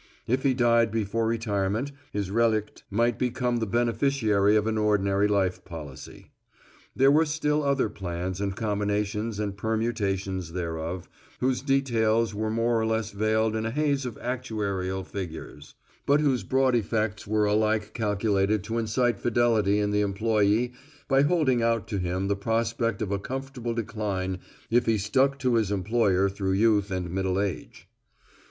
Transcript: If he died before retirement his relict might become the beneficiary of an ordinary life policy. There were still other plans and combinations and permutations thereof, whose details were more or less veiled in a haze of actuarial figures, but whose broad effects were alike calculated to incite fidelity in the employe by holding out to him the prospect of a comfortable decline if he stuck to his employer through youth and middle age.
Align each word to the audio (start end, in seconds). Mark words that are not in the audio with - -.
If 0.25 0.41
he 0.41 0.55
died 0.55 0.89
before 0.89 1.27
retirement 1.27 1.91
his 2.11 2.31
relict 2.31 2.83
might 2.89 3.19
become 3.19 3.57
the 3.57 3.67
beneficiary 3.67 4.55
of 4.55 4.65
an 4.65 4.75
ordinary 4.75 5.27
life 5.27 5.63
policy. 5.63 6.31
There 6.95 7.11
were 7.11 7.23
still 7.27 7.61
other 7.61 7.87
plans 7.87 8.41
and 8.41 8.55
combinations 8.55 9.37
and 9.39 9.55
permutations 9.55 10.53
thereof, 10.53 11.07
whose 11.39 11.61
details 11.61 12.33
were 12.33 12.49
more 12.49 12.81
or 12.81 12.85
less 12.87 13.11
veiled 13.11 13.55
in 13.55 13.63
a 13.63 13.69
haze 13.69 14.03
of 14.03 14.15
actuarial 14.17 15.05
figures, 15.05 15.75
but 16.07 16.19
whose 16.19 16.41
broad 16.41 16.73
effects 16.73 17.27
were 17.27 17.45
alike 17.45 17.93
calculated 17.93 18.63
to 18.63 18.79
incite 18.79 19.19
fidelity 19.19 19.77
in 19.77 19.91
the 19.91 20.01
employe 20.01 20.71
by 21.07 21.21
holding 21.21 21.61
out 21.61 21.87
to 21.89 21.99
him 21.99 22.27
the 22.27 22.35
prospect 22.35 23.03
of 23.03 23.11
a 23.11 23.19
comfortable 23.19 23.75
decline 23.75 24.39
if 24.71 24.87
he 24.87 24.97
stuck 24.97 25.37
to 25.37 25.53
his 25.53 25.69
employer 25.71 26.27
through 26.27 26.53
youth 26.53 26.89
and 26.89 27.11
middle 27.11 27.39
age. 27.39 27.87